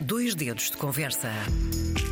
[0.00, 1.30] Dois dedos de conversa.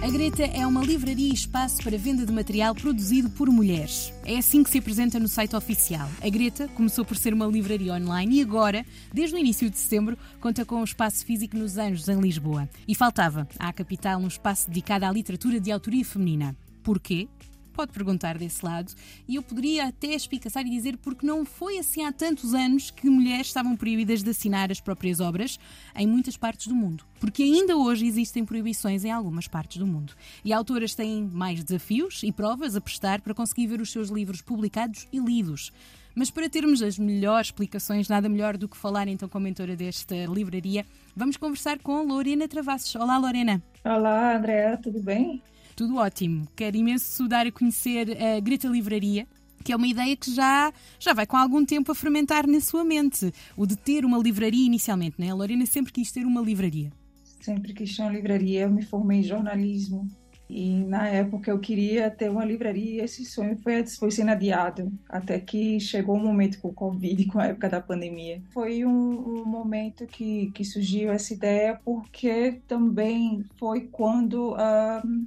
[0.02, 4.10] A Greta é uma livraria e espaço para venda de material produzido por mulheres.
[4.24, 6.08] É assim que se apresenta no site oficial.
[6.22, 10.16] A Greta começou por ser uma livraria online e agora, desde o início de setembro,
[10.40, 12.66] conta com um espaço físico nos Anjos, em Lisboa.
[12.88, 16.56] E faltava à capital um espaço dedicado à literatura de autoria feminina.
[16.82, 17.28] Porquê?
[17.74, 18.92] Pode perguntar desse lado,
[19.28, 23.10] e eu poderia até espicaçar e dizer porque não foi assim há tantos anos que
[23.10, 25.58] mulheres estavam proibidas de assinar as próprias obras
[25.94, 27.04] em muitas partes do mundo.
[27.20, 30.12] Porque ainda hoje existem proibições em algumas partes do mundo.
[30.44, 34.40] E autoras têm mais desafios e provas a prestar para conseguir ver os seus livros
[34.40, 35.72] publicados e lidos.
[36.14, 39.74] Mas para termos as melhores explicações, nada melhor do que falar então com a mentora
[39.74, 42.94] desta livraria, vamos conversar com Lorena Travassos.
[42.94, 43.60] Olá, Lorena.
[43.84, 45.42] Olá, Andréa, tudo bem?
[45.76, 46.46] Tudo ótimo.
[46.54, 49.26] Quero imenso dar a conhecer a Greta Livraria,
[49.64, 52.84] que é uma ideia que já, já vai com algum tempo a fermentar na sua
[52.84, 53.32] mente.
[53.56, 55.30] O de ter uma livraria inicialmente, né?
[55.30, 56.92] A Lorena sempre quis ter uma livraria.
[57.40, 58.62] Sempre quis ter uma livraria.
[58.62, 60.08] Eu me formei em jornalismo
[60.48, 63.02] e na época eu queria ter uma livraria.
[63.02, 67.26] Esse sonho foi, foi sendo adiado até que chegou o um momento com o Covid,
[67.26, 68.40] com a época da pandemia.
[68.52, 74.52] Foi um, um momento que, que surgiu essa ideia porque também foi quando.
[74.52, 75.26] Uh,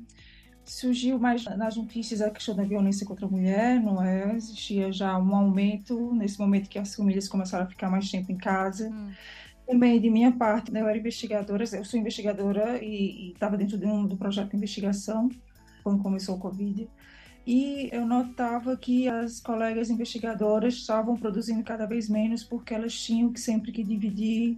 [0.68, 4.36] surgiu mais nas notícias a questão da violência contra a mulher, não é?
[4.36, 8.38] Existia já um aumento nesse momento que as famílias começaram a ficar mais tempo em
[8.38, 8.90] casa.
[8.90, 9.12] Hum.
[9.66, 13.86] Também de minha parte, né, eu era investigadora, eu sou investigadora e estava dentro de
[13.86, 15.30] um do projeto de investigação
[15.84, 16.90] quando começou o Covid.
[17.46, 23.32] E eu notava que as colegas investigadoras estavam produzindo cada vez menos porque elas tinham
[23.32, 24.58] que sempre que dividir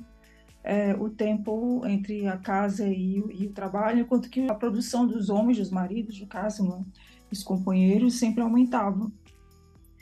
[0.64, 5.08] é, o tempo entre a casa e o, e o, trabalho, enquanto que a produção
[5.08, 6.84] dos homens, dos maridos, no caso, né,
[7.32, 9.12] os companheiros, sempre aumentava.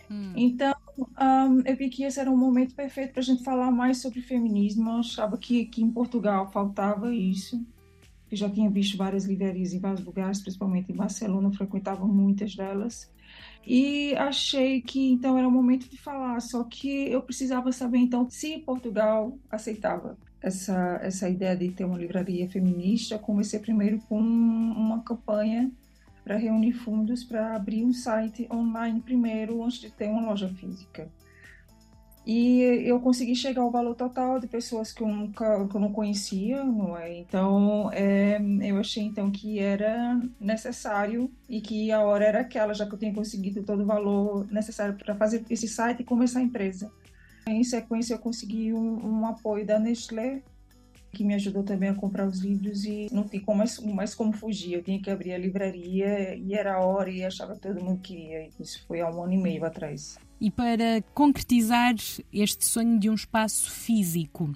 [0.10, 0.34] Hum.
[0.36, 4.02] Então, um, eu vi que esse era um momento perfeito para a gente falar mais
[4.02, 4.90] sobre feminismo.
[4.90, 7.64] Eu achava que, que em Portugal faltava isso.
[8.32, 13.12] Eu já tinha visto várias livrarias em vários lugares, principalmente em Barcelona, frequentava muitas delas.
[13.66, 18.30] E achei que então era o momento de falar, só que eu precisava saber então
[18.30, 25.02] se Portugal aceitava essa, essa ideia de ter uma livraria feminista, comecei primeiro com uma
[25.03, 25.71] campanha
[26.23, 31.09] para reunir fundos para abrir um site online primeiro, antes de ter uma loja física.
[32.25, 35.93] E eu consegui chegar ao valor total de pessoas que eu nunca que eu não
[35.93, 37.17] conhecia, não é?
[37.17, 42.86] Então, é, eu achei então que era necessário e que a hora era aquela, já
[42.86, 46.43] que eu tinha conseguido todo o valor necessário para fazer esse site e começar a
[46.43, 46.92] empresa.
[47.48, 50.44] Em sequência, eu consegui um, um apoio da Nestlé,
[51.14, 54.74] que me ajudou também a comprar os livros e não tinha mais, mais como fugir.
[54.74, 58.02] Eu tinha que abrir a livraria e era a hora e achava que todo mundo
[58.02, 58.50] queria.
[58.60, 60.20] Isso foi há um ano e meio atrás.
[60.40, 61.96] E para concretizar
[62.32, 64.52] este sonho de um espaço físico,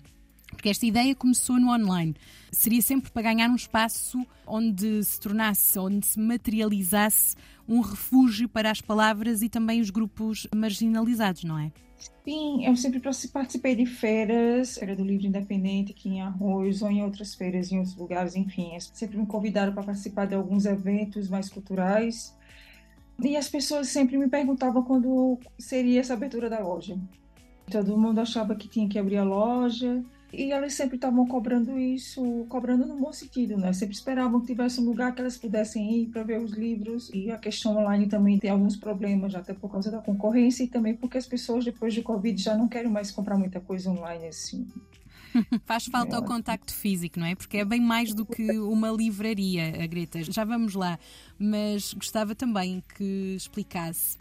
[0.51, 2.15] porque esta ideia começou no online.
[2.51, 7.35] Seria sempre para ganhar um espaço onde se tornasse, onde se materializasse
[7.67, 11.71] um refúgio para as palavras e também os grupos marginalizados, não é?
[12.23, 17.03] Sim, eu sempre participei de feiras, era do livro independente aqui em Arroz ou em
[17.03, 18.71] outras feiras em outros lugares, enfim.
[18.93, 22.35] Sempre me convidaram para participar de alguns eventos mais culturais.
[23.23, 26.97] E as pessoas sempre me perguntavam quando seria essa abertura da loja.
[27.69, 32.45] Todo mundo achava que tinha que abrir a loja, e elas sempre estavam cobrando isso,
[32.47, 33.73] cobrando no bom sentido, né?
[33.73, 37.09] Sempre esperavam que tivesse um lugar que elas pudessem ir para ver os livros.
[37.13, 40.95] E a questão online também tem alguns problemas, até por causa da concorrência e também
[40.95, 44.67] porque as pessoas depois do Covid já não querem mais comprar muita coisa online assim.
[45.65, 46.19] Faz falta é.
[46.19, 47.35] o contacto físico, não é?
[47.35, 50.23] Porque é bem mais do que uma livraria, a Greta.
[50.23, 50.97] Já vamos lá,
[51.37, 54.17] mas gostava também que explicasse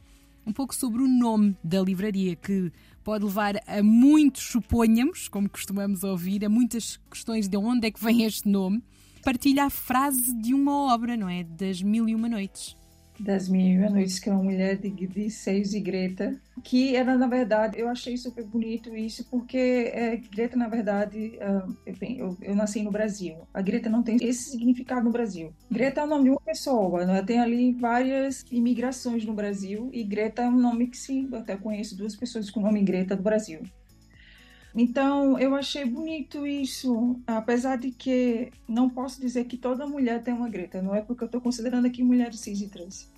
[0.47, 2.73] um pouco sobre o nome da livraria, que
[3.03, 8.03] pode levar a muitos suponhamos, como costumamos ouvir, a muitas questões de onde é que
[8.03, 8.83] vem este nome.
[9.25, 11.45] Partilha a frase de uma obra, não é?
[11.45, 12.77] Das Mil e Uma Noites
[13.21, 15.29] das Mil Noites, que é uma mulher de, de
[15.77, 20.69] e Greta, que era, na verdade, eu achei super bonito isso, porque é, Greta, na
[20.69, 23.37] verdade, uh, eu, eu, nasci no Brasil.
[23.53, 25.53] A Greta não tem esse significado no Brasil.
[25.71, 27.23] Greta é o nome de uma pessoa, né?
[27.23, 31.57] tem ali várias imigrações no Brasil, e Greta é um nome que, sim, eu até
[31.57, 33.63] conheço duas pessoas com o nome Greta do Brasil.
[34.75, 40.33] Então, eu achei bonito isso, apesar de que não posso dizer que toda mulher tem
[40.33, 43.11] uma Greta, não é porque eu estou considerando aqui mulheres cis e trans.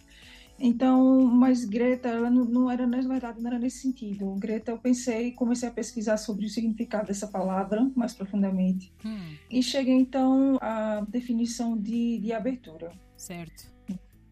[0.64, 4.32] Então, mas Greta, ela não, não, era, na verdade, não era nesse sentido.
[4.36, 8.92] Greta, eu pensei, comecei a pesquisar sobre o significado dessa palavra mais profundamente.
[9.04, 9.34] Hum.
[9.50, 12.92] E cheguei, então, à definição de, de abertura.
[13.16, 13.72] Certo.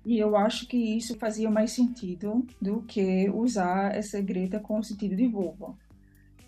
[0.07, 4.85] E eu acho que isso fazia mais sentido do que usar essa Greta com o
[4.85, 5.77] sentido de vulva.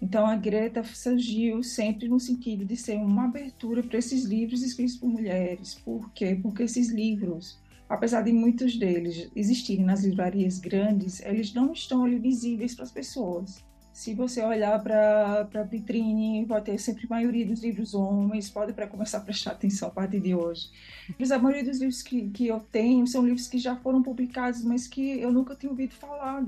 [0.00, 4.96] Então a Greta surgiu sempre no sentido de ser uma abertura para esses livros escritos
[4.96, 5.74] por mulheres.
[5.74, 6.38] Por quê?
[6.40, 7.60] Porque esses livros,
[7.92, 12.90] apesar de muitos deles existirem nas livrarias grandes, eles não estão ali visíveis para as
[12.90, 13.62] pessoas.
[13.92, 18.72] Se você olhar para a vitrine, vai ter sempre a maioria dos livros homens, pode
[18.72, 20.70] para começar a prestar atenção a partir de hoje.
[21.18, 24.64] Mas a maioria dos livros que, que eu tenho são livros que já foram publicados,
[24.64, 26.46] mas que eu nunca tinha ouvido falar,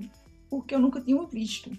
[0.48, 1.70] porque eu nunca tinha visto.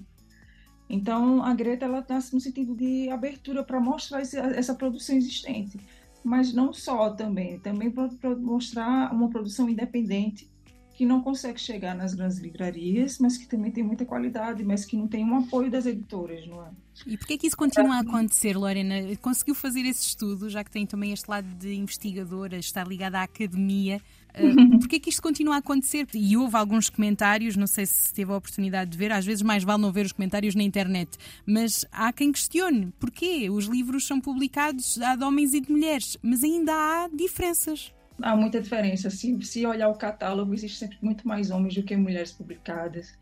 [0.87, 5.79] Então, a Greta ela nasce no sentido de abertura para mostrar essa produção existente,
[6.25, 10.49] mas não só também, também para mostrar uma produção independente
[10.95, 14.95] que não consegue chegar nas grandes livrarias, mas que também tem muita qualidade, mas que
[14.95, 16.69] não tem um apoio das editoras, não é?
[17.05, 18.95] E por que é que isso continua a acontecer, Lorena?
[19.17, 23.23] Conseguiu fazer esse estudo, já que tem também este lado de investigadora, está ligada à
[23.23, 24.01] academia.
[24.35, 26.05] Uh, por que é que isto continua a acontecer?
[26.13, 29.63] E houve alguns comentários, não sei se teve a oportunidade de ver, às vezes mais
[29.63, 34.19] vale não ver os comentários na internet, mas há quem questione porquê os livros são
[34.19, 39.09] publicados há de homens e de mulheres, mas ainda há diferenças há muita diferença.
[39.09, 43.13] Se, se olhar o catálogo, existe sempre muito mais homens do que mulheres publicadas.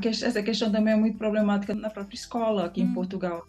[0.00, 2.86] Que, essa questão também é muito problemática na própria escola aqui hum.
[2.86, 3.46] em Portugal.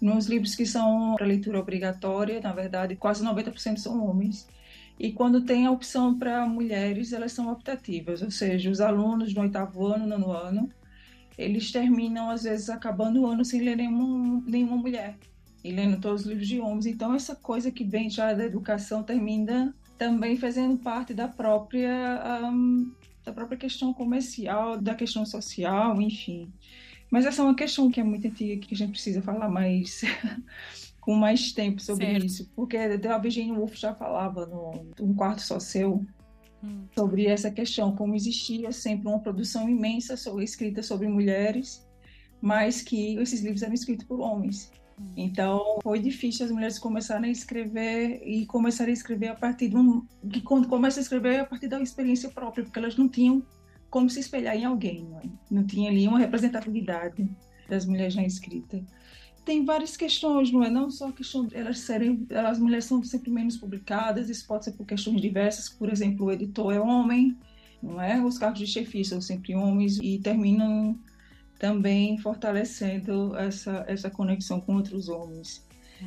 [0.00, 4.46] Nos livros que são para leitura obrigatória, na verdade, quase 90% são homens.
[4.98, 9.42] E quando tem a opção para mulheres, elas são optativas, ou seja, os alunos no
[9.42, 10.68] oitavo ano, nono ano,
[11.36, 15.16] eles terminam, às vezes, acabando o ano sem ler nenhuma, nenhuma mulher
[15.62, 16.86] e lendo todos os livros de homens.
[16.86, 22.92] Então, essa coisa que vem já da educação termina também fazendo parte da própria um,
[23.24, 26.50] da própria questão comercial, da questão social, enfim.
[27.10, 30.02] Mas essa é uma questão que é muito antiga que a gente precisa falar mais
[31.00, 32.26] com mais tempo sobre certo.
[32.26, 36.04] isso, porque a Virginia Woolf já falava no Um Quarto Só Seu
[36.62, 36.86] hum.
[36.94, 41.86] sobre essa questão, como existia sempre uma produção imensa sobre, escrita sobre mulheres,
[42.40, 44.70] mas que esses livros eram escritos por homens.
[45.16, 49.76] Então, foi difícil as mulheres começarem a escrever e começarem a escrever a partir de
[49.76, 50.06] um.
[50.30, 53.42] que quando começa a escrever é a partir da experiência própria, porque elas não tinham
[53.90, 55.22] como se espelhar em alguém, não, é?
[55.50, 57.28] não tinha ali uma representatividade
[57.68, 58.84] das mulheres na escrita.
[59.44, 60.70] Tem várias questões, não é?
[60.70, 62.26] Não só a questão de elas serem.
[62.46, 66.32] As mulheres são sempre menos publicadas, isso pode ser por questões diversas, por exemplo, o
[66.32, 67.36] editor é homem,
[67.82, 68.22] não é?
[68.22, 70.98] Os cargos de chefia são sempre homens e terminam
[71.58, 75.64] também fortalecendo essa, essa conexão com outros homens.
[76.00, 76.06] É.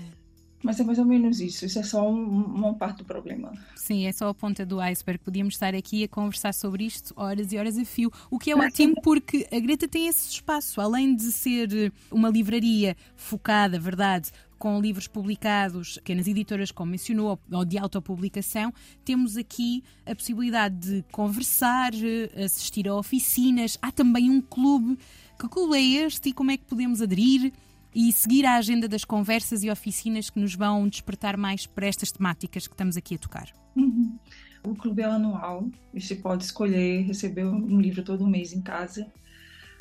[0.64, 3.52] Mas é mais ou menos isso, isso é só um, uma parte do problema.
[3.76, 5.20] Sim, é só a ponta do iceberg.
[5.24, 8.56] Podíamos estar aqui a conversar sobre isto horas e horas a fio, o que é
[8.56, 14.32] ótimo porque a Greta tem esse espaço, além de ser uma livraria focada, verdade,
[14.62, 18.72] com livros publicados, pequenas editoras, como mencionou, ou de autopublicação,
[19.04, 21.92] temos aqui a possibilidade de conversar,
[22.46, 23.76] assistir a oficinas.
[23.82, 25.00] Há também um clube
[25.40, 27.52] que clube é este e como é que podemos aderir
[27.96, 32.12] e seguir a agenda das conversas e oficinas que nos vão despertar mais para estas
[32.12, 33.52] temáticas que estamos aqui a tocar?
[33.76, 34.16] Uhum.
[34.64, 39.12] O clube é anual, você pode escolher receber um livro todo mês em casa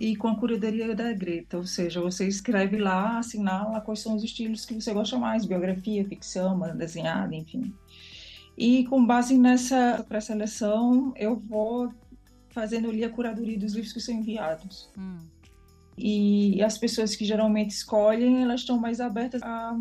[0.00, 4.25] e com a curadoria da Greta, ou seja, você escreve lá, assinala quais são os
[4.25, 7.70] estilos que você gosta mais, biografia, ficção, desenhada, enfim.
[8.56, 11.93] E com base nessa pré-seleção, eu vou
[12.49, 14.91] fazendo ali a curadoria dos livros que são enviados.
[14.97, 15.19] Hum.
[15.99, 19.76] E as pessoas que geralmente escolhem, elas estão mais abertas a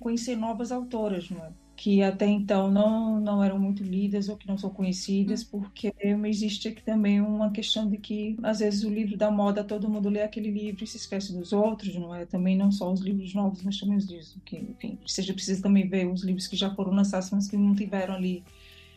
[0.00, 1.52] conhecer novas autoras, não é?
[1.82, 5.92] Que até então não, não eram muito lidas ou que não são conhecidas, porque
[6.28, 10.08] existe aqui também uma questão de que, às vezes, o livro da moda, todo mundo
[10.08, 12.24] lê aquele livro e se esquece dos outros, não é?
[12.24, 15.88] Também não só os livros novos, mas também os livros que, enfim, seja precisa também
[15.88, 18.44] ver os livros que já foram lançados, mas que não tiveram ali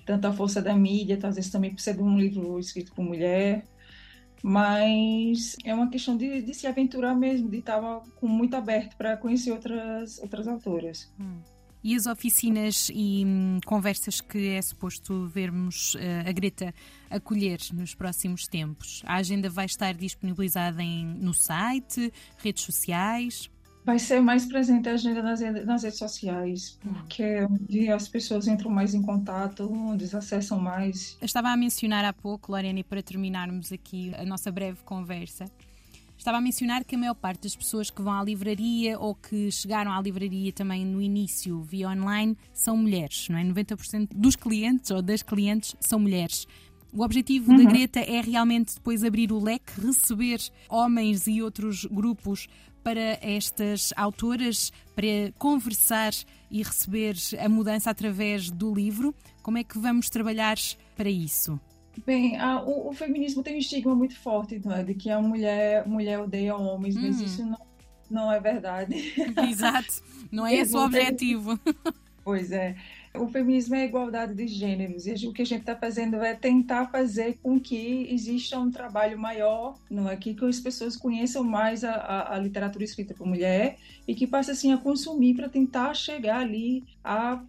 [0.06, 3.66] tanta força da mídia, então, às vezes também de um livro escrito por mulher,
[4.44, 7.82] mas é uma questão de, de se aventurar mesmo, de estar
[8.18, 11.12] com muito aberto para conhecer outras, outras autoras.
[11.20, 11.55] Hum.
[11.86, 16.74] E as oficinas e hum, conversas que é suposto vermos uh, a Greta
[17.12, 19.04] acolher nos próximos tempos?
[19.06, 23.52] A agenda vai estar disponibilizada em, no site, redes sociais?
[23.86, 28.72] vai ser mais presente a agenda nas, nas redes sociais, porque onde as pessoas entram
[28.72, 31.16] mais em contato, onde acessam mais.
[31.22, 35.46] Eu estava a mencionar há pouco, Lorena, e para terminarmos aqui a nossa breve conversa,
[36.18, 39.52] estava a mencionar que a maior parte das pessoas que vão à livraria ou que
[39.52, 43.44] chegaram à livraria também no início via online são mulheres, não é?
[43.44, 46.48] 90% dos clientes ou das clientes são mulheres.
[46.94, 47.58] O objetivo uhum.
[47.58, 52.48] da Greta é realmente depois abrir o leque, receber homens e outros grupos
[52.82, 56.14] para estas autoras para conversar
[56.50, 59.14] e receber a mudança através do livro?
[59.42, 60.56] Como é que vamos trabalhar
[60.96, 61.60] para isso?
[62.06, 64.84] Bem, a, o, o, feminismo tem um estigma muito forte, não é?
[64.84, 67.24] De que a mulher, mulher odeia homens, mas hum.
[67.24, 67.60] isso não,
[68.10, 69.14] não é verdade.
[69.50, 71.60] Exato, não é esse o objetivo.
[72.26, 72.76] Pois é.
[73.14, 76.34] O feminismo é a igualdade de gêneros e o que a gente está fazendo é
[76.34, 80.18] tentar fazer com que exista um trabalho maior, não é?
[80.18, 84.54] que, as pessoas conheçam mais a, a, a literatura escrita por mulher e que passem
[84.54, 87.42] assim a consumir para tentar chegar ali a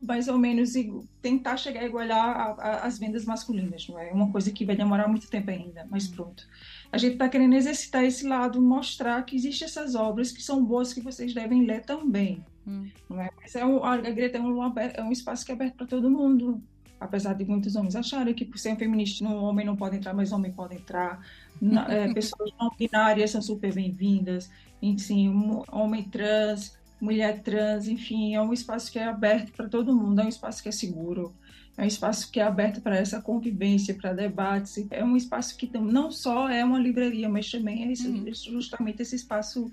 [0.00, 0.72] mais ou menos
[1.20, 4.12] tentar chegar a igualar as vendas masculinas, não é?
[4.12, 6.46] Uma coisa que vai demorar muito tempo ainda, mas pronto.
[6.90, 10.92] A gente está querendo exercitar esse lado, mostrar que existem essas obras que são boas
[10.92, 12.44] que vocês devem ler também.
[12.66, 12.88] Hum.
[13.08, 13.30] Não é?
[13.40, 16.10] Mas é um, a Greta é um, é um espaço que é aberto para todo
[16.10, 16.62] mundo.
[17.00, 20.14] Apesar de muitos homens acharem que por ser um feminista, um homem não pode entrar,
[20.14, 21.20] mas homem pode entrar.
[21.60, 24.50] Na, é, pessoas não binárias são super bem-vindas.
[24.80, 29.94] Enfim, um homem trans, mulher trans, enfim, é um espaço que é aberto para todo
[29.94, 31.34] mundo, é um espaço que é seguro,
[31.76, 35.70] é um espaço que é aberto para essa convivência, para debates, é um espaço que
[35.78, 38.32] não só é uma livraria, mas também é uhum.
[38.32, 39.70] justamente esse espaço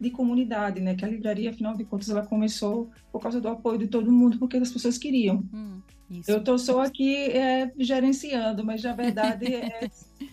[0.00, 0.94] de comunidade, né?
[0.94, 4.38] Que a livraria, afinal de contas, ela começou por causa do apoio de todo mundo,
[4.38, 5.44] porque as pessoas queriam.
[6.10, 9.88] Hum, eu tô só aqui é, gerenciando, mas na verdade é,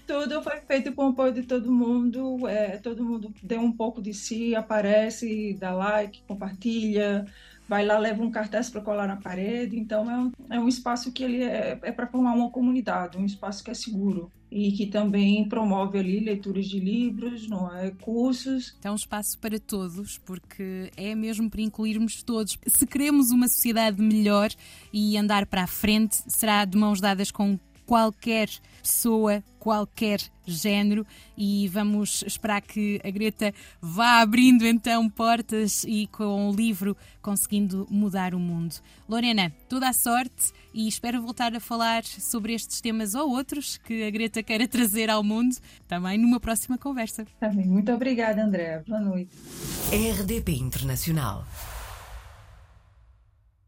[0.08, 2.48] tudo foi feito com o apoio de todo mundo.
[2.48, 7.26] É, todo mundo deu um pouco de si, aparece, dá like, compartilha,
[7.68, 9.78] vai lá, leva um cartaz para colar na parede.
[9.78, 13.26] Então é um, é um espaço que ele é, é para formar uma comunidade, um
[13.26, 17.92] espaço que é seguro e que também promove ali leituras de livros, não é?
[17.92, 18.76] cursos.
[18.84, 22.58] É um espaço para todos, porque é mesmo para incluirmos todos.
[22.66, 24.50] Se queremos uma sociedade melhor
[24.92, 28.50] e andar para a frente, será de mãos dadas com qualquer
[28.84, 31.06] pessoa, qualquer género
[31.38, 37.88] e vamos esperar que a Greta vá abrindo então portas e com o livro conseguindo
[37.90, 38.76] mudar o mundo.
[39.10, 44.04] Lorena, toda a sorte e espero voltar a falar sobre estes temas ou outros que
[44.04, 45.56] a Greta queira trazer ao mundo
[45.88, 47.26] também numa próxima conversa.
[47.40, 47.66] Também.
[47.66, 48.84] Muito obrigada, André.
[48.88, 49.32] Boa noite.
[49.92, 51.46] RDP Internacional.